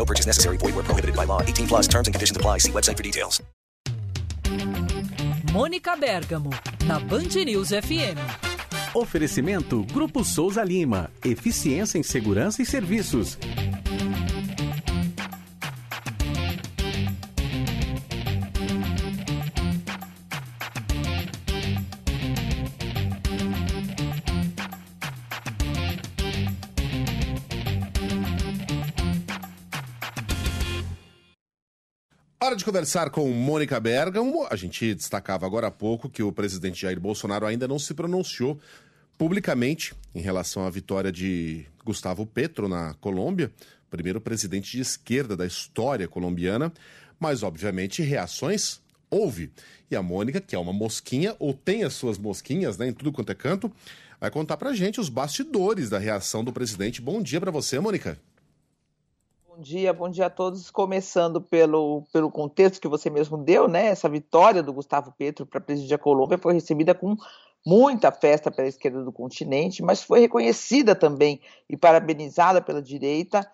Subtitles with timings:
[0.00, 0.56] No purchase necessary.
[0.56, 1.42] Void where prohibited by law.
[1.42, 2.58] 18 plus terms and conditions apply.
[2.58, 3.42] See website for details.
[5.52, 6.50] Mônica Bergamo,
[6.86, 8.16] na Band News FM.
[8.94, 11.10] Oferecimento Grupo Souza Lima.
[11.22, 13.36] Eficiência em Segurança e Serviços.
[32.42, 34.46] Hora de conversar com Mônica Bergamo.
[34.50, 38.58] A gente destacava agora há pouco que o presidente Jair Bolsonaro ainda não se pronunciou
[39.18, 43.52] publicamente em relação à vitória de Gustavo Petro na Colômbia,
[43.90, 46.72] primeiro presidente de esquerda da história colombiana.
[47.18, 49.52] Mas, obviamente, reações houve.
[49.90, 53.12] E a Mônica, que é uma mosquinha, ou tem as suas mosquinhas né, em tudo
[53.12, 53.70] quanto é canto,
[54.18, 57.02] vai contar pra gente os bastidores da reação do presidente.
[57.02, 58.18] Bom dia para você, Mônica.
[59.60, 60.70] Bom dia, bom dia a todos.
[60.70, 63.88] Começando pelo, pelo contexto que você mesmo deu, né?
[63.88, 67.14] Essa vitória do Gustavo Petro para presidir a Colômbia foi recebida com
[67.64, 73.46] muita festa pela esquerda do continente, mas foi reconhecida também e parabenizada pela direita.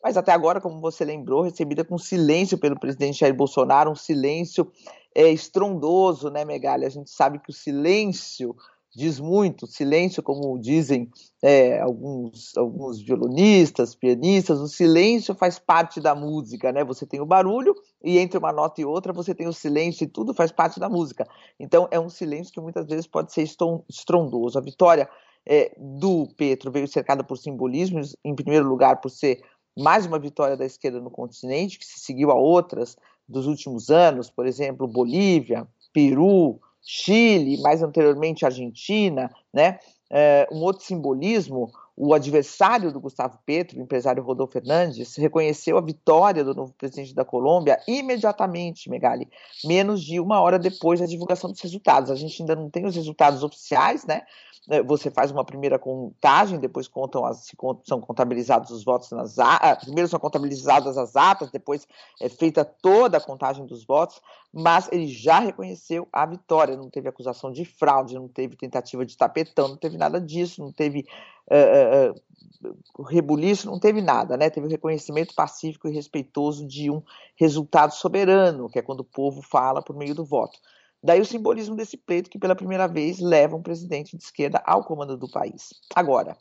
[0.00, 4.70] Mas até agora, como você lembrou, recebida com silêncio pelo presidente Jair Bolsonaro, um silêncio
[5.12, 6.86] é, estrondoso, né, Megali?
[6.86, 8.54] A gente sabe que o silêncio
[8.94, 11.10] diz muito, silêncio, como dizem
[11.42, 16.84] é, alguns, alguns violonistas, pianistas, o silêncio faz parte da música, né?
[16.84, 20.08] Você tem o barulho e entre uma nota e outra você tem o silêncio e
[20.08, 21.26] tudo faz parte da música.
[21.58, 23.42] Então é um silêncio que muitas vezes pode ser
[23.88, 24.58] estrondoso.
[24.58, 25.08] A vitória
[25.46, 29.40] é, do Petro veio cercada por simbolismos, em primeiro lugar por ser
[29.76, 32.96] mais uma vitória da esquerda no continente, que se seguiu a outras
[33.28, 36.60] dos últimos anos, por exemplo, Bolívia, Peru,
[36.90, 39.78] Chile, mais anteriormente Argentina, né?
[40.10, 41.70] É, um outro simbolismo,
[42.00, 47.12] o adversário do Gustavo Petro, o empresário Rodolfo Fernandes, reconheceu a vitória do novo presidente
[47.12, 49.28] da Colômbia imediatamente, Megali,
[49.64, 52.08] menos de uma hora depois da divulgação dos resultados.
[52.08, 54.22] A gente ainda não tem os resultados oficiais, né?
[54.70, 57.50] É, você faz uma primeira contagem, depois contam as,
[57.84, 61.88] são contabilizados os votos nas atas, primeiro são contabilizadas as atas, depois
[62.20, 64.20] é feita toda a contagem dos votos,
[64.52, 69.16] mas ele já reconheceu a vitória, não teve acusação de fraude, não teve tentativa de
[69.16, 71.06] tapetão, não teve nada disso, não teve
[71.50, 74.50] uh, rebuliço, não teve nada, né?
[74.50, 77.02] Teve o reconhecimento pacífico e respeitoso de um
[77.36, 80.58] resultado soberano, que é quando o povo fala por meio do voto.
[81.02, 84.82] Daí o simbolismo desse pleito que pela primeira vez leva um presidente de esquerda ao
[84.84, 85.72] comando do país.
[85.94, 86.36] Agora,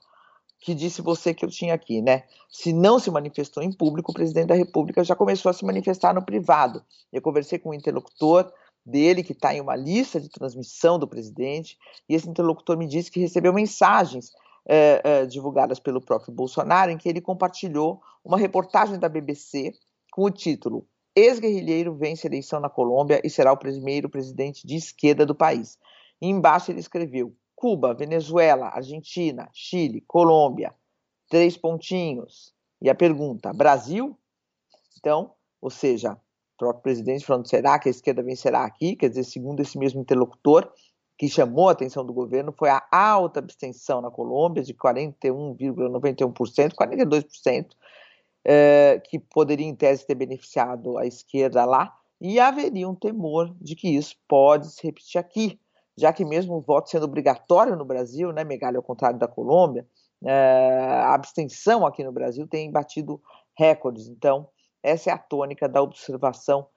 [0.60, 2.24] que disse você que eu tinha aqui, né?
[2.50, 6.14] Se não se manifestou em público, o presidente da República já começou a se manifestar
[6.14, 6.84] no privado.
[7.14, 8.52] Eu conversei com um interlocutor
[8.84, 11.78] dele que está em uma lista de transmissão do presidente
[12.10, 14.32] e esse interlocutor me disse que recebeu mensagens
[14.68, 19.74] é, é, divulgadas pelo próprio Bolsonaro em que ele compartilhou uma reportagem da BBC
[20.12, 20.86] com o título
[21.18, 25.80] Ex-guerrilheiro vence eleição na Colômbia e será o primeiro presidente de esquerda do país.
[26.22, 30.76] E embaixo ele escreveu: Cuba, Venezuela, Argentina, Chile, Colômbia.
[31.28, 32.54] Três pontinhos.
[32.80, 34.16] E a pergunta: Brasil?
[35.00, 36.18] Então, ou seja, o
[36.56, 38.96] próprio presidente falando: será que a esquerda vencerá aqui?
[38.96, 40.72] Quer dizer, segundo esse mesmo interlocutor,
[41.18, 47.70] que chamou a atenção do governo foi a alta abstenção na Colômbia, de 41,91%, 42%,
[48.46, 53.76] é, que poderia, em tese, ter beneficiado a esquerda lá, e haveria um temor de
[53.76, 55.60] que isso pode se repetir aqui,
[55.98, 58.44] já que mesmo o voto sendo obrigatório no Brasil, né,
[58.76, 59.88] ao contrário da Colômbia,
[60.24, 63.22] é, a abstenção aqui no Brasil tem batido
[63.56, 64.08] recordes.
[64.08, 64.48] Então,
[64.84, 66.68] essa é a tônica da observação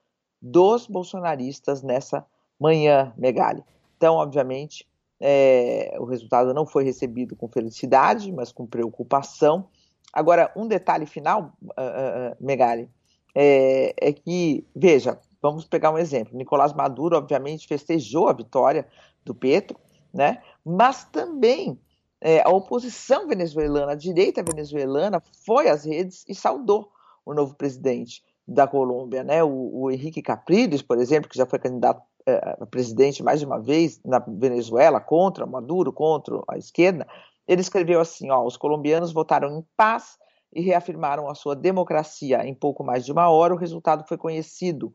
[0.41, 2.25] dos bolsonaristas nessa
[2.59, 3.63] manhã, Megali.
[4.01, 4.89] Então, obviamente,
[5.19, 9.67] é, o resultado não foi recebido com felicidade, mas com preocupação.
[10.11, 12.89] Agora, um detalhe final, uh, uh, Megali,
[13.35, 16.35] é, é, que, veja, vamos pegar um exemplo.
[16.35, 18.87] Nicolás Maduro, obviamente, festejou a vitória
[19.23, 19.77] do Petro,
[20.11, 20.41] né?
[20.65, 21.79] mas também
[22.19, 26.91] é, a oposição venezuelana, a direita venezuelana, foi às redes e saudou
[27.23, 29.23] o novo presidente da Colômbia.
[29.23, 29.43] Né?
[29.43, 33.59] O, o Henrique Capriles, por exemplo, que já foi candidato é, presidente mais de uma
[33.59, 37.07] vez na Venezuela, contra Maduro, contra a esquerda,
[37.47, 40.17] ele escreveu assim: ó, os colombianos votaram em paz
[40.53, 42.45] e reafirmaram a sua democracia.
[42.45, 44.93] Em pouco mais de uma hora, o resultado foi conhecido.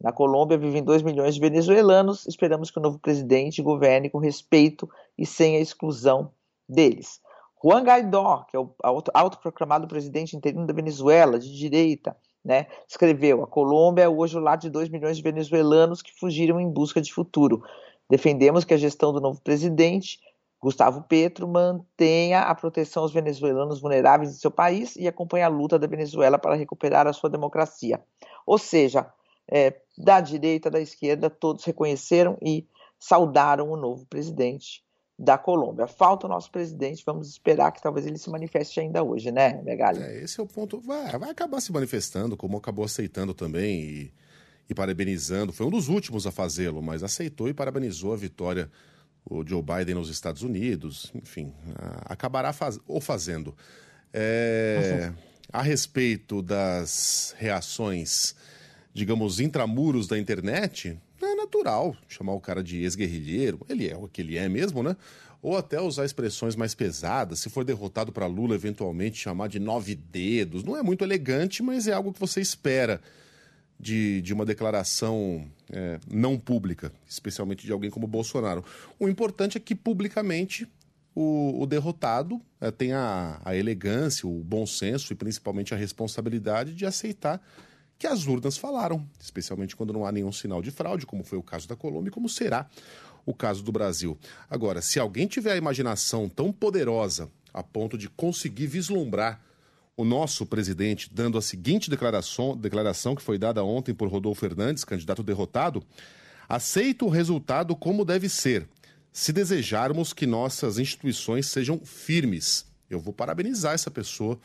[0.00, 2.26] Na Colômbia vivem 2 milhões de venezuelanos.
[2.26, 6.32] Esperamos que o novo presidente governe com respeito e sem a exclusão
[6.68, 7.20] deles.
[7.62, 8.74] Juan Guaidó, que é o
[9.14, 14.56] autoproclamado presidente interino da Venezuela, de direita, né, escreveu: A Colômbia é hoje o lar
[14.56, 17.62] de 2 milhões de venezuelanos que fugiram em busca de futuro.
[18.08, 20.18] Defendemos que a gestão do novo presidente
[20.60, 25.76] Gustavo Petro mantenha a proteção aos venezuelanos vulneráveis em seu país e acompanhe a luta
[25.76, 28.00] da Venezuela para recuperar a sua democracia.
[28.46, 29.12] Ou seja,
[29.50, 32.64] é, da direita, da esquerda, todos reconheceram e
[32.96, 34.84] saudaram o novo presidente
[35.18, 35.86] da Colômbia.
[35.86, 40.02] Falta o nosso presidente, vamos esperar que talvez ele se manifeste ainda hoje, né, Megali?
[40.02, 40.80] É, esse é o ponto.
[40.80, 44.14] Vai, vai acabar se manifestando, como acabou aceitando também e,
[44.68, 45.52] e parabenizando.
[45.52, 48.70] Foi um dos últimos a fazê-lo, mas aceitou e parabenizou a vitória
[49.24, 51.52] o Joe Biden nos Estados Unidos, enfim,
[52.04, 53.54] acabará faz, ou fazendo.
[54.12, 55.14] É, uhum.
[55.52, 58.34] A respeito das reações,
[58.92, 60.98] digamos, intramuros da internet,
[61.52, 64.96] natural chamar o cara de ex-guerrilheiro, ele é o que ele é mesmo, né?
[65.42, 69.94] Ou até usar expressões mais pesadas, se for derrotado para Lula, eventualmente chamar de nove
[69.94, 70.62] dedos.
[70.62, 73.00] Não é muito elegante, mas é algo que você espera
[73.78, 78.64] de, de uma declaração é, não pública, especialmente de alguém como Bolsonaro.
[79.00, 80.68] O importante é que publicamente
[81.12, 86.72] o, o derrotado é, tenha a, a elegância, o bom senso e principalmente a responsabilidade
[86.72, 87.42] de aceitar
[88.02, 91.42] que as urnas falaram, especialmente quando não há nenhum sinal de fraude, como foi o
[91.42, 92.68] caso da Colômbia como será
[93.24, 94.18] o caso do Brasil.
[94.50, 99.40] Agora, se alguém tiver a imaginação tão poderosa a ponto de conseguir vislumbrar
[99.96, 104.84] o nosso presidente dando a seguinte declaração, declaração que foi dada ontem por Rodolfo Fernandes,
[104.84, 105.80] candidato derrotado:
[106.48, 108.68] aceito o resultado como deve ser,
[109.12, 112.66] se desejarmos que nossas instituições sejam firmes.
[112.90, 114.40] Eu vou parabenizar essa pessoa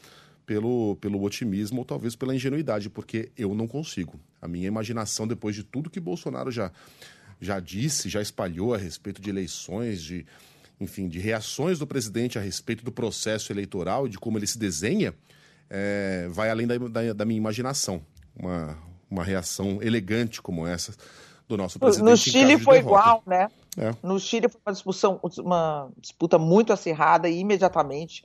[0.48, 4.18] pelo, pelo otimismo ou talvez pela ingenuidade, porque eu não consigo.
[4.42, 6.72] A minha imaginação, depois de tudo que Bolsonaro já,
[7.40, 10.26] já disse, já espalhou a respeito de eleições, de,
[10.80, 14.58] enfim, de reações do presidente a respeito do processo eleitoral e de como ele se
[14.58, 15.14] desenha,
[15.70, 18.02] é, vai além da, da, da, minha imaginação.
[18.34, 18.78] Uma,
[19.12, 20.94] uma reação elegante como essa
[21.46, 22.10] do nosso presidente.
[22.10, 23.50] No Chile foi igual, né?
[23.78, 23.94] É.
[24.02, 28.24] No Chile foi uma discussão, uma disputa muito acirrada e imediatamente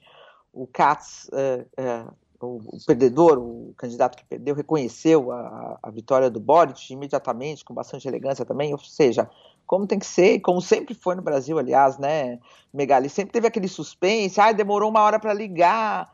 [0.52, 2.04] o Katz, é, é,
[2.40, 8.06] o, perdedor, o candidato que perdeu, reconheceu a, a vitória do Boric imediatamente, com bastante
[8.06, 9.30] elegância também, ou seja,
[9.66, 12.38] como tem que ser, como sempre foi no Brasil, aliás, né,
[12.72, 13.08] Megali?
[13.08, 16.12] Sempre teve aquele suspense, ah, demorou uma hora para ligar,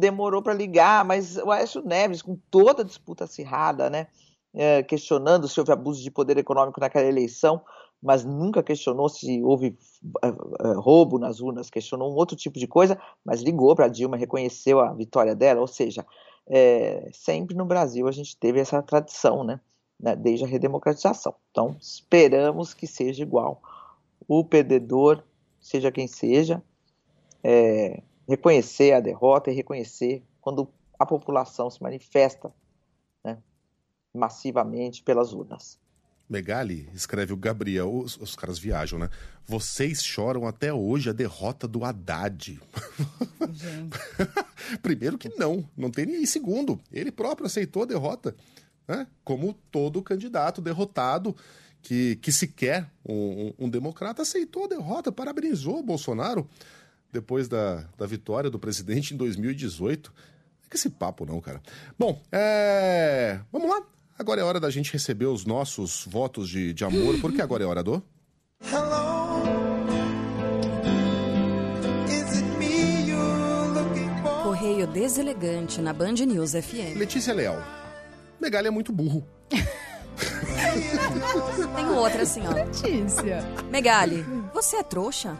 [0.00, 4.06] demorou para ligar, mas o Aécio Neves, com toda a disputa acirrada, né,
[4.54, 7.62] é, questionando se houve abuso de poder econômico naquela eleição,
[8.02, 9.78] mas nunca questionou se houve
[10.22, 14.16] é, é, roubo nas urnas, questionou um outro tipo de coisa, mas ligou para Dilma,
[14.16, 16.06] reconheceu a vitória dela, ou seja,
[16.46, 19.60] é, sempre no Brasil a gente teve essa tradição, né,
[19.98, 21.34] né, desde a redemocratização.
[21.50, 23.60] Então, esperamos que seja igual.
[24.28, 25.22] O perdedor,
[25.60, 26.62] seja quem seja,
[27.42, 30.68] é, reconhecer a derrota e reconhecer quando
[30.98, 32.52] a população se manifesta
[33.24, 33.38] né,
[34.14, 35.78] massivamente pelas urnas.
[36.28, 39.08] Megali, escreve o Gabriel, os, os, caras viajam, né?
[39.46, 42.60] Vocês choram até hoje a derrota do Haddad.
[44.82, 46.80] Primeiro que não, não tem nem segundo.
[46.92, 48.34] Ele próprio aceitou a derrota,
[48.88, 49.06] né?
[49.22, 51.34] Como todo candidato derrotado
[51.80, 56.48] que, que sequer um, um, um democrata aceitou a derrota, parabenizou o Bolsonaro
[57.12, 60.12] depois da, da vitória do presidente em 2018.
[60.64, 61.62] É que esse papo não, cara.
[61.96, 63.38] Bom, é...
[63.52, 63.86] vamos lá.
[64.18, 67.66] Agora é hora da gente receber os nossos votos de, de amor, porque agora é
[67.66, 68.02] hora do.
[74.42, 76.96] Correio deselegante na Band News FM.
[76.96, 77.62] Letícia Leal.
[78.40, 79.26] Megali é muito burro.
[81.74, 82.52] Tem outra assim, ó.
[82.52, 83.44] Letícia.
[83.70, 85.36] Megali, você é trouxa?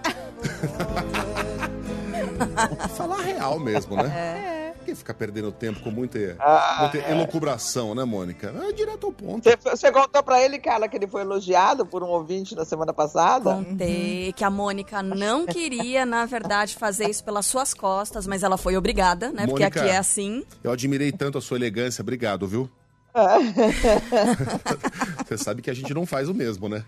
[2.94, 4.52] Falar real mesmo, né?
[4.52, 4.55] É.
[4.86, 7.10] Que ficar perdendo tempo com muita, ah, muita é.
[7.10, 8.54] elucubração, né, Mônica?
[8.68, 9.42] É direto ao ponto.
[9.64, 13.52] Você contou pra ele, cara, que ele foi elogiado por um ouvinte na semana passada?
[13.52, 18.56] Contei que a Mônica não queria, na verdade, fazer isso pelas suas costas, mas ela
[18.56, 19.44] foi obrigada, né?
[19.44, 20.44] Mônica, porque aqui é assim.
[20.62, 22.00] Eu admirei tanto a sua elegância.
[22.00, 22.70] Obrigado, viu?
[25.26, 26.84] Você sabe que a gente não faz o mesmo, né?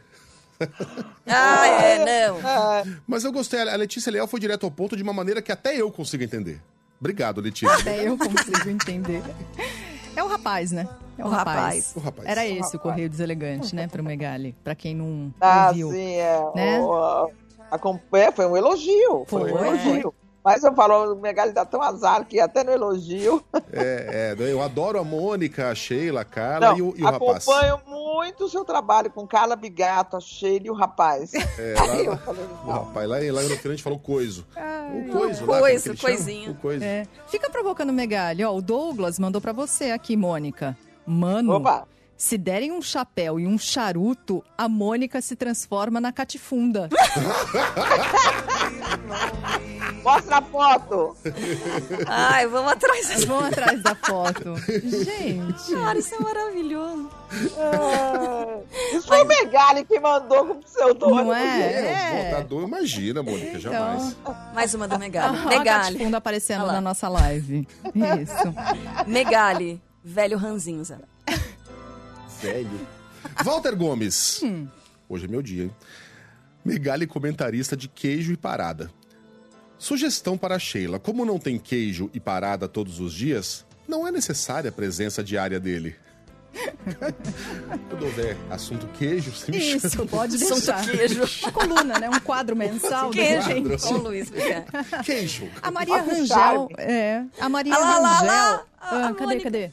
[1.26, 2.38] Ah, é, não.
[3.06, 3.60] Mas eu gostei.
[3.60, 6.58] A Letícia Leal foi direto ao ponto de uma maneira que até eu consigo entender.
[7.00, 7.74] Obrigado, Letícia.
[7.74, 9.22] Até eu consigo entender.
[10.16, 10.88] É o rapaz, né?
[11.16, 11.56] É o, O rapaz.
[11.56, 11.92] rapaz.
[11.96, 12.28] O rapaz.
[12.28, 14.54] Era esse o Correio Deselegante, né, pro Megali.
[14.64, 15.90] Pra quem não Ah, ouviu.
[15.90, 16.40] sim, é.
[16.54, 16.80] né?
[16.80, 17.28] O, a,
[17.72, 19.24] a companhia foi um elogio.
[19.26, 20.14] Foi, Foi, um elogio.
[20.44, 23.44] Mas eu falo, o Megali dá tão azar que até no elogio.
[23.72, 27.04] É, é, eu adoro a Mônica, a Sheila, a Carla Não, e o, e o
[27.04, 27.46] rapaz.
[27.46, 27.80] acompanho
[28.28, 31.32] muito o seu trabalho com Carla Bigato, a Sheila e o rapaz.
[31.34, 34.46] É, Aí eu lá, falei, o rapaz, lá, lá no gente falou coiso.
[34.54, 36.52] o coiso, o lá, coiso, ele coisinho.
[36.52, 36.84] O coiso.
[36.84, 37.06] É.
[37.28, 38.44] Fica provocando o Megali.
[38.44, 40.76] Ó, o Douglas mandou pra você aqui, Mônica.
[41.06, 46.88] Mano, Opa, se derem um chapéu e um charuto, a Mônica se transforma na catifunda.
[50.02, 51.16] mostra a foto.
[52.06, 53.26] Ai, vamos atrás dessa.
[53.26, 54.56] Vão atrás da foto.
[54.56, 55.72] Gente.
[55.74, 57.10] Cara, isso é maravilhoso.
[57.58, 58.58] Ah,
[58.92, 61.24] Isso foi o Megali que mandou com o pseudônimo.
[61.24, 61.92] Não é?
[61.92, 62.30] É.
[62.30, 64.16] Botador, imagina, Mônica, jamais.
[64.54, 65.36] Mais uma do Megali.
[65.36, 65.64] A Megali.
[65.94, 67.68] catifunda aparecendo na nossa live.
[67.94, 68.54] Isso.
[69.06, 69.80] Megali.
[70.02, 71.00] Velho ranzinza.
[72.40, 72.86] Velho.
[73.44, 74.40] Walter Gomes.
[75.08, 75.70] Hoje é meu dia, hein?
[76.64, 78.90] Megali comentarista de queijo e parada.
[79.78, 84.10] Sugestão para a Sheila: como não tem queijo e parada todos os dias, não é
[84.10, 85.94] necessária a presença diária dele.
[87.88, 89.76] Quando houver assunto queijo, você me chama.
[89.86, 90.84] Isso, pode Assunto deixar.
[90.90, 91.22] queijo.
[91.42, 92.10] Uma coluna, né?
[92.10, 93.10] Um quadro mensal.
[93.10, 93.50] Queijo.
[93.94, 94.66] o Luiz Guilherme.
[95.04, 95.48] Queijo.
[95.62, 96.68] A Maria Rangel.
[96.78, 97.22] É.
[97.38, 98.26] A Maria Ah lá, Rangel.
[98.26, 99.44] lá, Ah, cadê, Mônica.
[99.44, 99.70] cadê?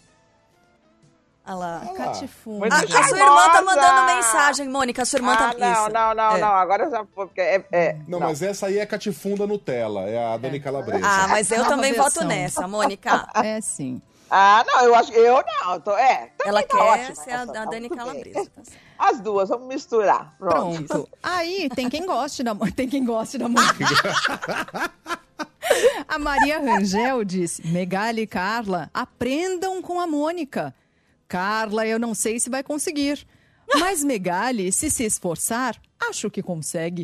[1.47, 1.81] Olha lá.
[1.95, 2.59] Catifunda.
[2.59, 5.01] Muito A, a sua irmã tá mandando mensagem, Mônica.
[5.01, 5.49] A sua irmã tá.
[5.51, 5.89] Ah, não, Isso.
[5.89, 6.41] não, não, É.
[6.41, 6.47] não.
[6.55, 7.63] Agora já foi, porque é.
[7.71, 11.05] é- Não, mas essa aí é catifunda Nutella, é a Dani Calabresa.
[11.05, 12.11] Ah, mas eu também versão.
[12.11, 13.27] voto nessa, Mônica.
[13.43, 14.01] É sim.
[14.29, 15.11] Ah, não, eu acho.
[15.13, 15.79] Eu não.
[15.79, 16.31] Tô, é.
[16.43, 17.89] Ela tá quer ótima ser a, essa, a tá Dani.
[17.89, 18.39] Calabresa.
[18.55, 18.85] Tá certo.
[18.97, 20.33] As duas, vamos misturar.
[20.39, 20.83] Pronto.
[20.85, 21.09] Pronto.
[21.21, 23.85] Aí tem quem goste da tem quem goste da música.
[26.07, 30.73] A Maria Rangel diz: Megali e Carla, aprendam com a Mônica.
[31.27, 33.25] Carla, eu não sei se vai conseguir.
[33.79, 35.75] Mas Megali, se se esforçar,
[36.09, 37.03] acho que consegue.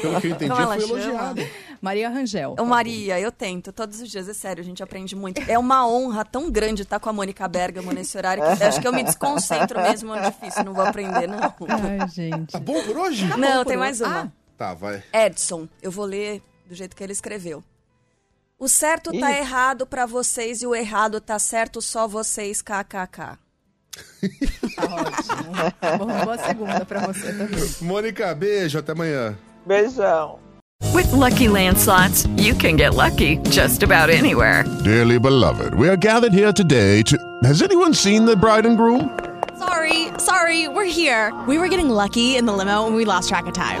[0.00, 1.00] Pelo que eu entendi, Como ela foi chama?
[1.02, 1.42] elogiado.
[1.80, 2.54] Maria Rangel.
[2.58, 5.40] Ô, Maria, eu tento todos os dias, é sério, a gente aprende muito.
[5.50, 8.86] É uma honra tão grande estar com a Mônica Bergamo nesse horário que acho que
[8.86, 11.40] eu me desconcentro mesmo, é difícil, não vou aprender, não.
[11.40, 12.52] Ai, gente.
[12.52, 13.26] Tá bom por hoje?
[13.36, 13.76] Não, por tem hoje.
[13.76, 14.20] mais uma.
[14.22, 14.28] Ah.
[14.56, 15.02] Tá, vai.
[15.12, 17.64] Edson, eu vou ler do jeito que ele escreveu.
[18.62, 19.38] O certo tá Ih.
[19.38, 23.16] errado pra vocês e o errado tá certo só vocês, kkk.
[23.16, 23.36] Tá
[24.86, 25.98] ótimo.
[25.98, 27.74] Bom, boa segunda pra você também.
[27.80, 29.36] Mônica, beijo, até amanhã.
[29.66, 30.38] Beijão.
[30.94, 34.62] With Lucky Land slots, you can get lucky just about anywhere.
[34.84, 37.16] Dearly beloved, we are gathered here today to.
[37.42, 39.10] Has anyone seen the bride and groom?
[39.58, 41.32] Sorry, sorry, we're here.
[41.48, 43.80] We were getting lucky in the limo and we lost track of time.